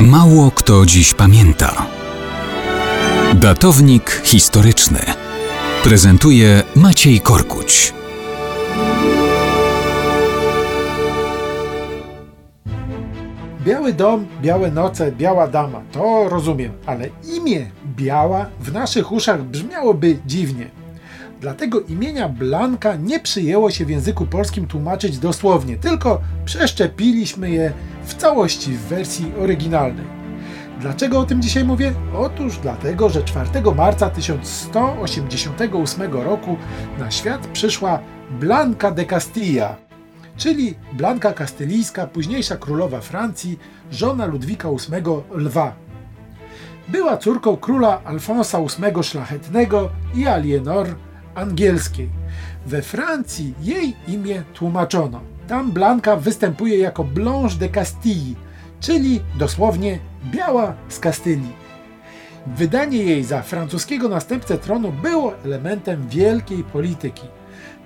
[0.00, 1.86] Mało kto dziś pamięta.
[3.34, 4.98] Datownik historyczny
[5.84, 7.94] prezentuje Maciej Korkuć.
[13.64, 17.66] Biały dom, białe noce, biała dama, to rozumiem, ale imię
[17.96, 20.70] Biała w naszych uszach brzmiałoby dziwnie.
[21.40, 27.72] Dlatego imienia Blanka nie przyjęło się w języku polskim tłumaczyć dosłownie, tylko przeszczepiliśmy je
[28.04, 30.06] w całości w wersji oryginalnej.
[30.80, 31.92] Dlaczego o tym dzisiaj mówię?
[32.14, 36.56] Otóż dlatego, że 4 marca 1188 roku
[36.98, 37.98] na świat przyszła
[38.30, 39.76] Blanka de Castilla,
[40.36, 43.58] czyli Blanka Kastylijska, późniejsza królowa Francji,
[43.90, 45.74] żona Ludwika VIII Lwa.
[46.88, 50.86] Była córką króla Alfonsa VIII Szlachetnego i Alienor
[51.36, 52.08] angielskiej.
[52.66, 55.20] We Francji jej imię tłumaczono.
[55.48, 58.34] Tam Blanka występuje jako Blanche de Castille,
[58.80, 61.66] czyli dosłownie biała z Kastylii.
[62.46, 67.26] Wydanie jej za francuskiego następcę tronu było elementem wielkiej polityki.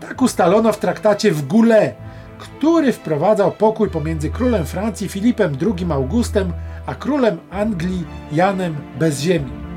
[0.00, 1.96] Tak ustalono w traktacie w Goulet,
[2.38, 6.52] który wprowadzał pokój pomiędzy królem Francji Filipem II Augustem
[6.86, 9.67] a królem Anglii Janem bez ziemi.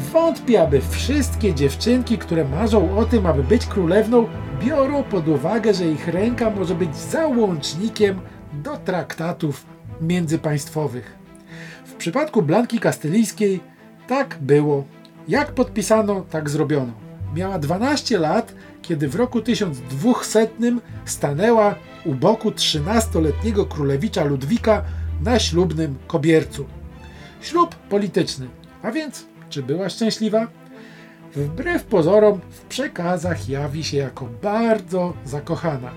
[0.00, 4.28] Wątpię, aby wszystkie dziewczynki, które marzą o tym, aby być królewną,
[4.64, 8.20] biorą pod uwagę, że ich ręka może być załącznikiem
[8.52, 9.66] do traktatów
[10.00, 11.18] międzypaństwowych.
[11.84, 13.60] W przypadku Blanki Kastylijskiej
[14.08, 14.84] tak było.
[15.28, 16.92] Jak podpisano, tak zrobiono.
[17.34, 20.48] Miała 12 lat, kiedy w roku 1200
[21.04, 24.84] stanęła u boku 13-letniego królewicza Ludwika
[25.24, 26.66] na ślubnym kobiercu.
[27.40, 28.46] Ślub polityczny,
[28.82, 30.46] a więc czy była szczęśliwa?
[31.36, 35.90] Wbrew pozorom, w przekazach jawi się jako bardzo zakochana.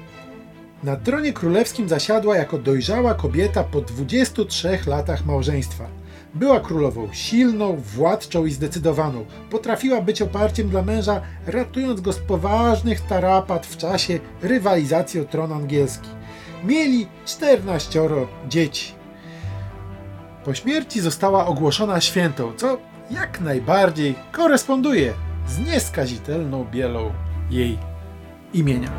[0.84, 5.88] Na tronie królewskim zasiadła jako dojrzała kobieta po 23 latach małżeństwa.
[6.34, 9.26] Była królową silną, władczą i zdecydowaną.
[9.50, 15.54] Potrafiła być oparciem dla męża, ratując go z poważnych tarapat w czasie rywalizacji o tron
[15.54, 16.10] angielski.
[16.64, 18.10] Mieli 14
[18.50, 18.94] dzieci.
[20.46, 22.78] Po śmierci została ogłoszona świętą, co
[23.12, 25.14] jak najbardziej koresponduje
[25.48, 27.12] z nieskazitelną bielą
[27.50, 27.78] jej
[28.54, 28.92] imienia.